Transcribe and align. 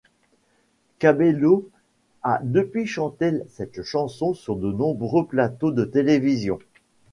Cabello 0.97 1.69
a 2.23 2.39
depuis 2.41 2.87
chanté 2.87 3.29
cette 3.49 3.83
chanson 3.83 4.33
sur 4.33 4.55
de 4.55 4.71
nombreux 4.71 5.27
plateaux 5.27 5.69
de 5.69 5.85
télévision. 5.85 6.57